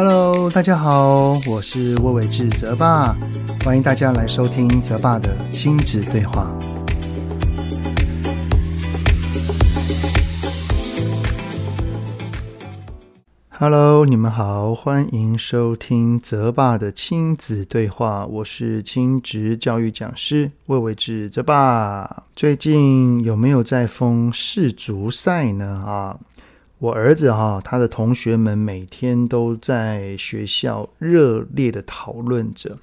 [0.00, 3.16] Hello，大家好，我是魏玮志泽爸，
[3.64, 6.56] 欢迎大家来收听泽爸的亲子对话。
[13.48, 18.24] Hello，你们好，欢迎收听泽爸的亲子对话。
[18.24, 22.22] 我是亲职教育讲师魏玮志泽爸。
[22.36, 25.82] 最近有没有在疯世足赛呢？
[25.84, 26.16] 啊，
[26.78, 32.78] 我儿子哈，他的同学们每天都在学校热烈的讨论着，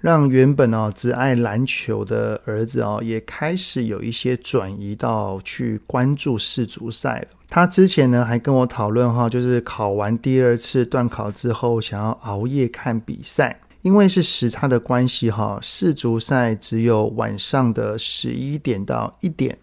[0.00, 7.28] 让原本啊只爱篮球的儿子啊，也开始有一些转移到去关注世足赛了。
[7.48, 19.56] 他之前呢还跟我讨论哈，就是考完第二次段考之后，想要熬夜看比赛，因为是时差的关系哈，世足赛只有晚上的十一点到一点，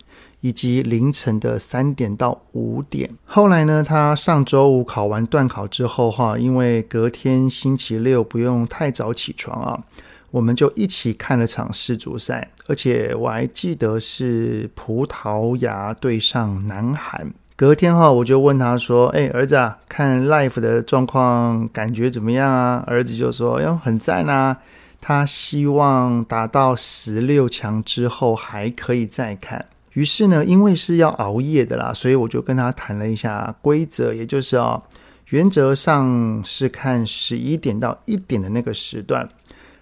[0.45, 3.09] 以及凌晨的三点到五点。
[3.25, 9.83] 后来呢，他上周五考完段考之后哈，因为隔天星期六不用太早起床啊，
[10.29, 17.33] 我们就一起看了场世足赛，而且我还记得是葡萄牙对上南韩。
[17.55, 24.57] 隔天哈，我就问他说：“哎，儿子啊，看 Life 的状况感觉怎么样啊？”儿子就说：“哟，很赞啊！
[25.01, 29.65] 他希望打到十六强之后还可以再看。”
[29.95, 34.81] 于是呢，因为是要熬夜的啦，所以我就跟他谈了一下规则，也就是啊，
[35.29, 39.27] 原则上是看十一点到一点的那个时段。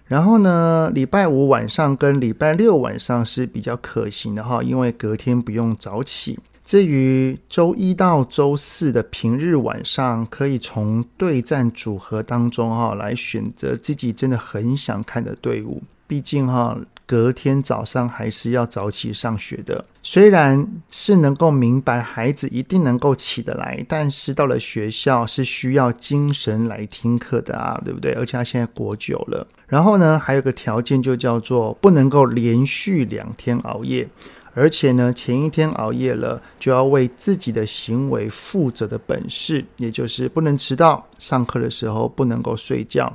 [0.06, 6.38] 然后呢，礼拜五晚上跟礼拜六晚上是比较可行的哈，因为隔天不用早起。
[6.64, 15.82] 至于周一到周四的平日晚上，可以从对战组合当中哈来选择自己真的很想看的队伍。
[16.06, 19.84] 毕竟哈，隔天早上还是要早起上学的。
[20.02, 28.12] 虽然是能够明白孩子一定能够起得来，但是到了学校是需要精神来听课的啊，对不对？
[28.12, 29.46] 而且他现在国九了。
[29.66, 34.08] 然后呢，还有个条件就叫做不能够连续两天熬夜。
[34.56, 43.12] 而且呢，前一天熬夜了，就要为自己的行为负责的本事，也就是不能迟到，上课的时候不能够睡觉。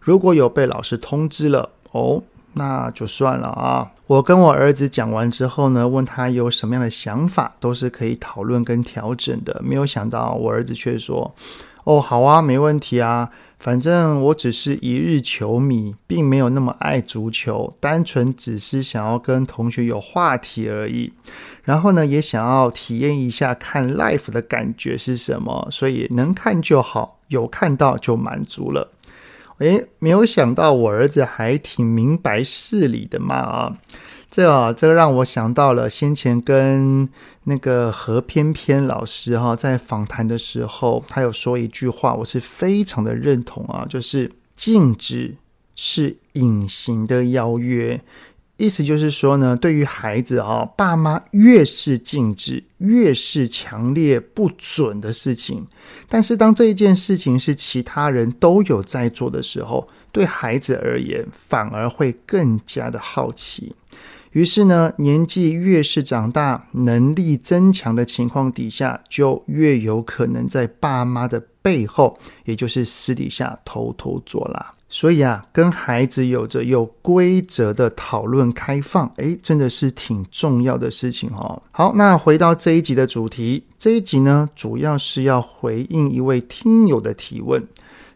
[0.00, 2.22] 如果有被老师通知了，哦，
[2.56, 3.90] 那就算了啊。
[4.06, 9.60] 我跟我儿子讲完之后呢，问他有什么样的想法，都是可以讨论跟调整的。
[9.62, 11.34] 没有想到我儿子却说。
[11.84, 13.30] 哦，好啊，没问题啊，
[13.60, 21.12] 反正我只是一日球迷，并没有那么爱足球，单纯只是想要跟同学有话题而已。
[21.62, 28.90] 然后呢，也想要体验一下看 live 的感觉是什么，所以能看就好，有看到就满足了。
[29.58, 33.76] 诶，没有想到我儿子还挺明白事理的嘛啊。
[34.30, 37.08] 这啊，这让我想到了先前跟
[37.44, 45.36] 那个何翩翩老师哈在访谈的时候，他有说一句话，我是非常的认同啊，就是禁止
[45.74, 47.98] 是隐形的邀约，
[48.56, 55.66] 意思就是说呢，对于孩子啊，爸妈越是禁止，越是强烈不准的事情，
[56.08, 63.74] 但是当这一件事情是其他人都有在做的时候，对孩子而言，反而会更加的好奇。
[64.32, 74.75] 于是呢，年纪越是长大，能力增强的情况底下，就越有可能在爸妈的背后，也就是私底下偷偷做啦。
[74.88, 81.60] 所以啊，跟孩子有着有规则的讨论开放，诶，真的是挺重要的事情哦。
[81.72, 87.66] 好，那回到这一集的主题，这一集呢，主要是要回应一位听友的提问。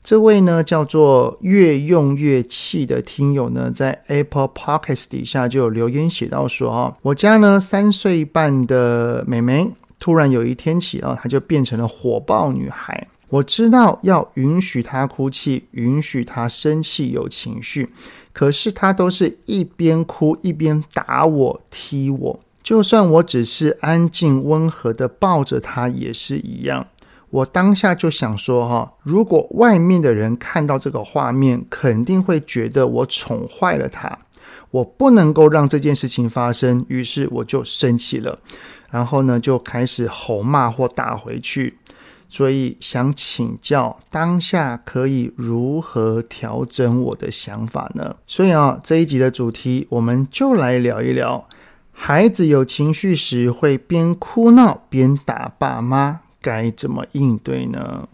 [0.03, 13.07] 这位呢叫做越用越气的听友呢，在 Apple p o c k e t 底下就有留言写到说啊，我家呢三岁半的妹妹突然有一天起啊，她就变成了火爆女孩。
[13.31, 17.89] 我知道要允许他哭泣，允许他生气有情绪，
[18.33, 26.87] 可是他都是一边哭一边打我踢我，就算我只是安静温和的抱着他也是一样。
[27.31, 34.19] 我当下就想说哈，如果外面的人看到这个画面，肯定会觉得我宠坏了他。
[34.73, 38.37] 我不能够让这件事情发生，于是我就生气了，
[38.91, 41.77] 然后呢就开始吼骂或打回去。
[42.31, 48.17] 所以想请教，当下可以如何调整我的想法呢？
[48.27, 51.47] 所以啊，这一集的主题，我们就来聊一聊，
[51.93, 56.21] 孩子有情绪时会边哭闹边打爸妈。
[56.43, 58.09] 该怎么应对呢？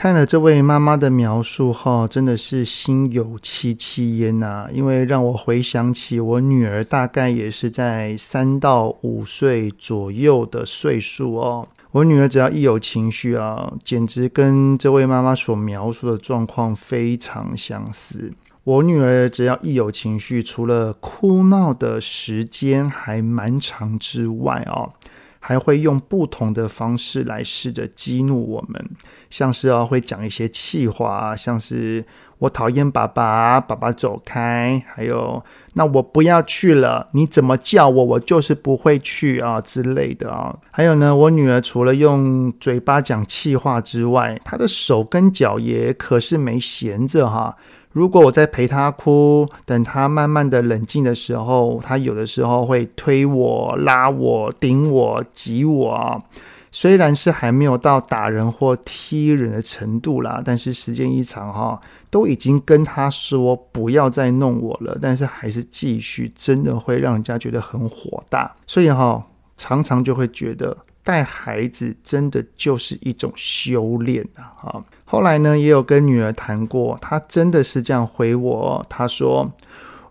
[0.00, 11.68] 看了这位妈妈的描述哈，真的是心有戚戚焉呐，因为让我回想起我女儿大概也是在三到五岁左右的岁数哦。
[11.90, 18.32] 我女儿只要一有情绪啊，简直跟这位妈妈所描述的状况非常相似。
[18.64, 24.94] 我女儿只要一有情绪，除了哭闹的时间还蛮长之外哦。
[25.40, 28.90] 还会用不同的方式来试着激怒我们，
[29.30, 32.04] 像是啊，会讲一些气话，像是
[32.38, 35.42] 我讨厌爸爸，爸爸走开，还有
[35.74, 40.54] 那我不要去了，你怎么叫我，我就是不会去啊之类的啊。
[40.70, 47.56] 还有呢，我女儿除了用嘴巴讲气话之外，她的手跟脚也可是没闲着哈。
[47.92, 56.22] 如果我在陪他哭，等他慢慢的冷静的时候，他有的时候会推我、拉我、顶我、挤我。
[56.70, 68.54] 虽然是还没有到打人或踢人的程度啦，但是时间一长哈，都已经跟他说不要再弄我了，但是还是继续，真的会让人家觉得很火大。
[68.68, 69.26] 所以哈，
[69.56, 70.76] 常常就会觉得。
[71.02, 74.52] 带孩子真的就是一种修炼啊！
[74.56, 79.50] 哈，后来呢，也有跟女儿谈过，她真的是这样回我，她说：“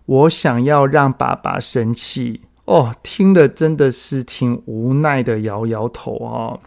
[0.06, 6.58] 我想要让爸爸生气。”哦，听了真的是挺无奈的，摇摇头啊。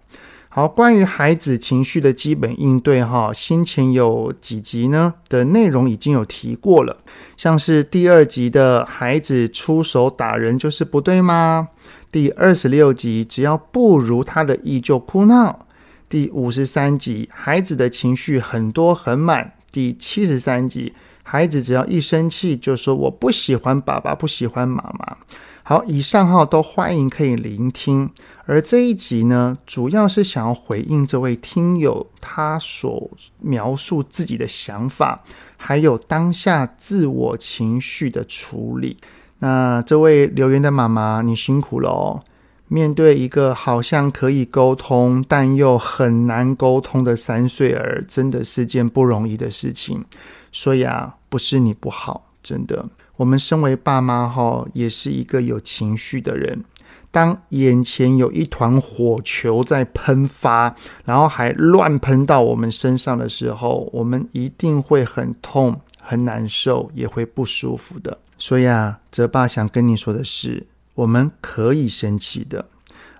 [0.50, 6.96] 好，关于孩子情绪的基本应对，哈，先前有几集呢的内容已经有提过了，
[7.38, 11.70] 像是第二集的孩子出手打人就是不对吗？
[12.14, 15.66] 第二十六集，只要不如他的意就哭闹。
[16.08, 19.54] 第五十三集，孩子的情绪很多很满。
[19.72, 20.94] 第七十三集，
[21.24, 25.18] 孩子只要一生气就说我不喜欢爸爸，不喜欢妈妈。
[25.64, 28.08] 好，以上哈都欢迎可以聆听。
[28.46, 35.24] 而这一集呢，主要是想要回应这位听友他所描述自己的想法，
[35.58, 38.98] 还有当下自我情绪的处理。
[39.44, 42.24] 那这位留言的妈妈，你辛苦了哦。
[42.70, 50.06] 面对一个好像可以沟通，但又很难沟通的三岁儿，真的是件不容易的事情。
[50.54, 52.86] 所以啊，不是你不好，真的。
[53.18, 56.64] 我们身为爸妈哈，也是一个有情绪的人。
[57.12, 60.74] 当眼前有一团火球在喷发，
[61.04, 68.18] 然后还乱喷到我们身上的时候，我们一定会很痛、很难受，也会不舒服的。
[68.46, 72.66] 所以啊，泽爸想跟你说的是，我们可以生气的，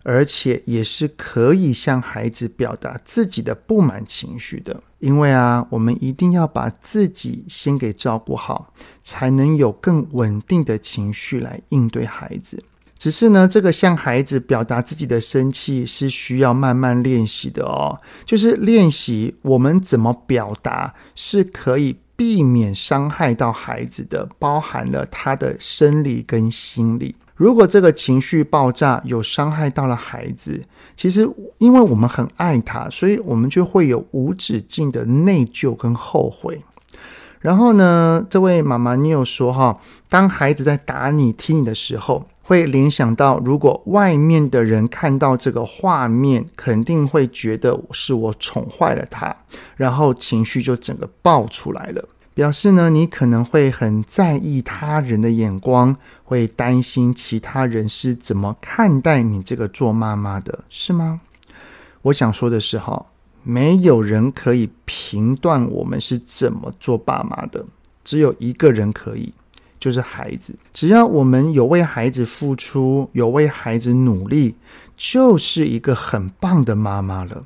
[0.04, 4.84] 而且也是可以向孩子表达自己的不满情绪的。
[5.00, 12.62] 因为啊，我们一定要把自己先给照顾好，才能有更稳定的情绪来应对孩子。
[12.98, 21.96] 只是呢，这个向孩子表达自己的生气是需要慢慢练习的哦，就是练习我们怎么表达是可以。
[22.16, 27.16] 避免伤害到孩子的，包含了他的生理跟心理。
[27.36, 30.64] 如果这个情绪爆炸有伤害到了孩子，
[30.96, 31.28] 其实
[31.58, 36.62] 因为我们很爱他，所以我们就会有无止境的内疚跟后悔。
[37.40, 39.78] 然后呢，这位妈妈，你有说哈，
[40.08, 49.36] 当孩子在打你、踢你的时候，会联想到如果外面的人看到这个画面，肯定会觉得是我宠坏了他，
[49.76, 52.08] 然后情绪就整个爆出来了。
[52.36, 61.22] 表示呢，你可能会很在意他人的眼光，会担心其他人是怎么看待你这个做妈妈的，是吗？
[62.04, 63.08] 我想说的是哈。
[63.46, 67.66] 没有人可以评断我们是怎么做爸妈的，
[68.02, 69.34] 只有一个人可以，
[69.84, 70.56] 就是孩子。
[70.72, 74.56] 只要我们有为孩子付出，有为孩子努力，
[74.96, 77.44] 就是一个很棒的妈妈了。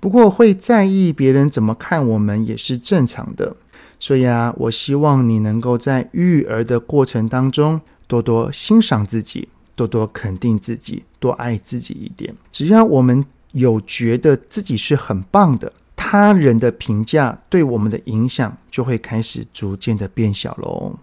[0.00, 3.54] 不过会在意别人怎么看我们也是正常的。
[4.00, 12.34] 所以啊，我希望你能够在育儿的过程当中，多多欣赏自己，多多肯定自己，多爱自己一点。
[12.50, 13.22] 只要我们。
[13.54, 20.98] 有觉得自己是很棒的，他人的评价对我们的影响就会开始逐渐的变小喽。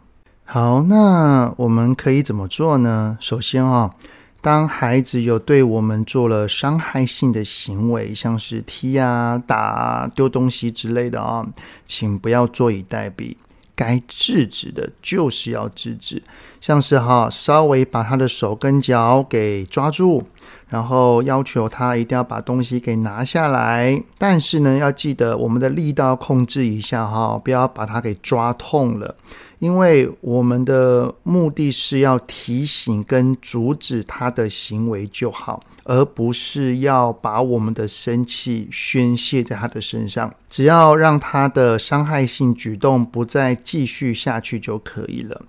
[0.52, 3.20] 好，那我们可以怎么做呢？
[3.22, 3.94] 首先啊、
[4.42, 11.46] 当孩子有对我们做了伤害性的行为，像是踢啊、打啊、丢东西之类的啊、
[11.86, 13.36] 请不要坐以待毙。
[13.80, 16.22] 该制止的就是要制止，
[16.60, 20.26] 像是哈，稍微把他的手跟脚给抓住，
[20.68, 24.04] 然后要求他一定要把东西给拿下来。
[24.18, 29.16] 但是呢，要记得我们的力道控制一下哈，不要把他给抓痛了，
[29.60, 35.64] 因为我们的目的是要提醒跟阻止他的行为就好。
[35.90, 40.32] 而不是要把我们的生气宣泄在他的身上。
[40.48, 45.42] 只要让他的伤害性举动不再继续下去就可以了。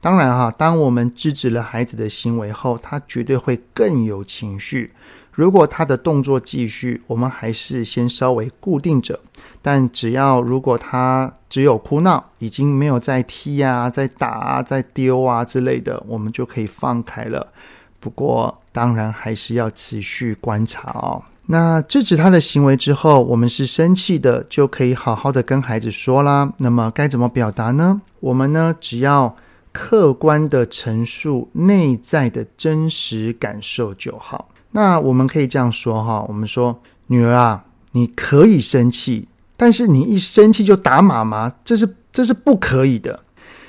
[0.00, 4.92] 当然哈，当我们制止了孩子的行为后，他绝对会更有情绪。
[5.30, 9.20] 如果他的动作继续，我们还是先稍微固定着。
[9.62, 17.52] 但只要如果他只有哭闹，已经没有再踢啊、再打啊、再丢啊之类的，我们就可以放开了。
[18.00, 21.22] 不过当然还是要持续观察哦。
[21.46, 26.52] 那制止他的行为之后，我们是生气的，就可以好好的跟孩子说啦。
[26.58, 28.00] 那么该怎么表达呢？
[28.18, 29.36] 我们呢，只要
[29.70, 34.48] 客观的陈述内在的真实感受就好。
[34.72, 36.76] 那我们可以这样说哈，我们说
[37.06, 43.20] 女儿啊，你可以生气，但是你一生气就打妈妈，这是这是不可以的。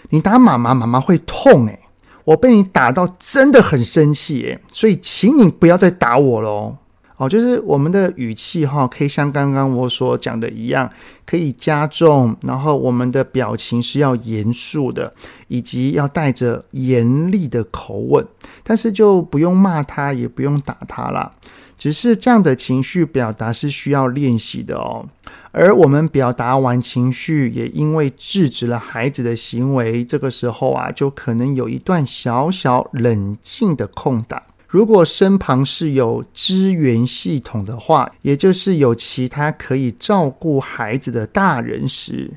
[0.10, 1.78] 你打妈妈，妈妈会痛诶。
[2.26, 6.76] 我被你打到真的很生气耶，所以请你不要再打我喽。
[7.18, 10.90] 哦，就是我们的语气哈，可以像刚刚我所讲的一样，
[11.26, 15.14] 可以加重，然后我们的表情是要严肃的，
[15.48, 18.28] 以及要带着严厉的口吻，
[18.66, 21.32] 但是就不用骂他，也不用打他啦。
[21.78, 25.06] 只是这样的情绪表达是需要练习的哦。
[25.52, 34.42] 而我们表达完情绪，也因为制止了孩子的行为，这个时候啊，就可能有一段小小冷静的空档。
[34.68, 42.30] 如果身旁是有支援系统的话，也就是有其他可以照顾孩子的大人时，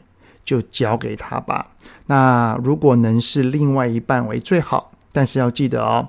[0.44, 1.72] 就交给他吧。
[2.06, 6.08] 那如果能是另外一半为最好，但是要记得哦，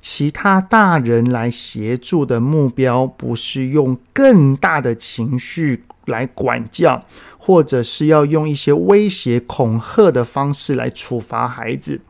[0.00, 7.04] 其他大人来协助的目标不是用更大的情绪来管教，
[7.38, 12.00] 或者是要用一些威胁恐吓的方式来处罚孩子。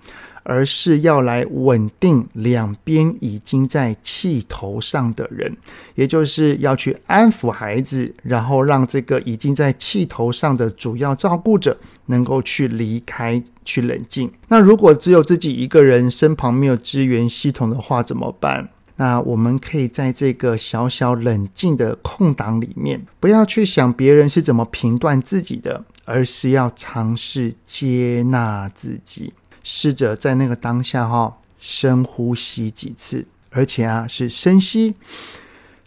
[0.43, 5.57] 而是要来稳定两边已经在气头上的人，
[5.95, 14.31] 也就是要去安抚孩子，然后让这个已经在气头上的主要照顾者能够去离开、去冷静。
[14.49, 18.69] 那如果只有自己一个人，身旁没有支援系统的话，怎么办？
[18.97, 29.33] 那我们可以在这个小小冷静的空档里面，不要去想别人是怎么评断自己的，而是要尝试接纳自己。
[29.73, 34.97] 试着在那个当下哈，深呼吸几次，而且啊是深吸，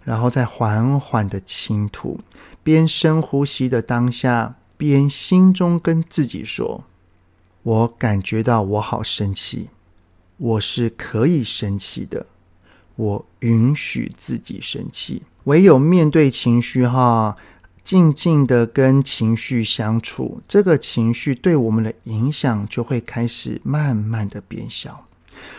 [0.05, 2.21] 然后再缓缓的轻吐。
[2.63, 6.85] 边深呼吸的当下，边心中跟自己说
[7.63, 9.67] ：“我感觉到我好生气，
[10.37, 12.25] 我是可以生气的，
[12.95, 15.23] 我允许自己生气。
[15.43, 17.35] 唯有面对情绪哈。”
[17.83, 25.05] 静静的跟情绪相处，这个情绪对我们的影响就会开始慢慢的变小。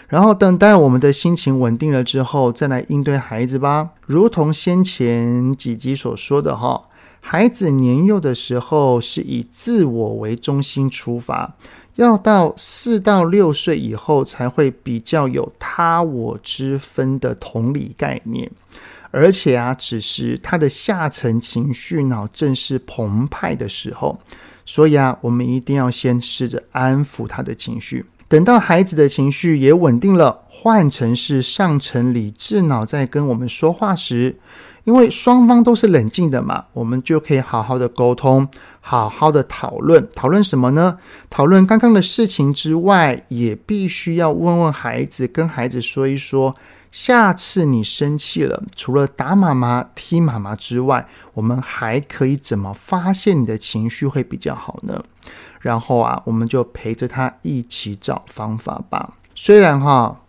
[0.09, 3.91] 然后等待我们的心情稳定了之后，再来应对孩子吧。
[4.07, 6.85] 如同先前几集所说的哈，
[7.21, 11.55] 孩子年幼的时候是以自我为中心出发，
[11.97, 18.51] 要到四到六岁以后才会比较有他我之分的同理概念。
[19.17, 24.19] 而且啊，此时他的下层情绪脑正是澎湃的时候，
[24.67, 28.05] 所以啊，我们一定要先试着安抚他的情绪。
[28.27, 34.37] 等到孩子的情绪也稳定了，换成是上层理智脑在跟我们说话时，
[34.83, 38.49] 因为双方都是冷静的嘛，我们就可以好好的沟通，
[38.81, 40.09] 好好的讨论。
[40.13, 40.99] 讨论什么呢？
[41.31, 46.53] 讨论刚刚的事情之外，也必须要问问孩子，跟孩子说一说。
[46.95, 55.03] 下次你生气了，除了打妈妈、踢妈妈之外，我们还可以怎么发现你的情绪会比较好呢？
[55.59, 59.15] 然后啊，我们就陪着他一起找方法吧。
[59.35, 60.21] 虽然哈，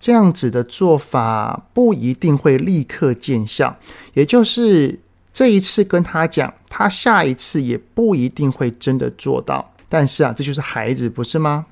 [0.00, 3.76] 这样子的做法不一定会立刻见效，
[4.14, 4.98] 也就是
[5.30, 9.70] 这一次跟他讲，他下一次也不一定会真的做到。
[9.90, 11.66] 但是啊，这就是孩子，不是吗？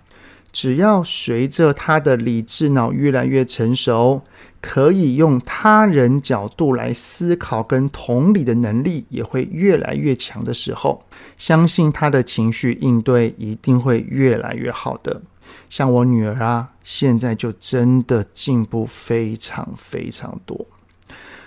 [0.53, 4.21] 只要随着他的理智脑越来越成熟，
[4.61, 11.03] 可以用他人角度来思考跟同理的能力也会越来越强的时候，
[11.39, 15.23] 相信他的情绪应对一定会越来越好的。
[15.71, 20.67] 像我女儿啊，现在就真的进步非常非常多。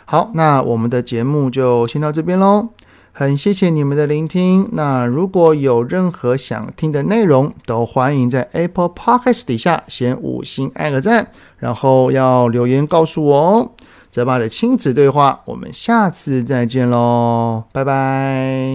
[0.05, 2.69] 好，那我们的节目就先到这边喽。
[3.17, 4.67] 很谢谢你们的聆听。
[4.73, 13.71] 那如果有任何想听的内容，都欢迎在 Apple Podcast 底下先五星按个赞，然后要留言告诉我哦。
[14.11, 18.73] 泽爸的亲子对话，我们下次再见喽，拜拜。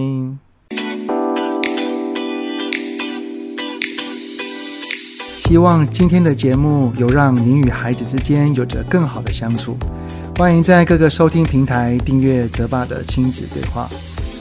[5.37, 9.77] 希望今天的节目有让您与孩子之间有着更好的相处。
[10.39, 13.87] 欢迎在各个收听平台订阅泽爸的亲子对话。